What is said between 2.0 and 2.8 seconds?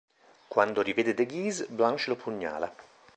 lo pugnala.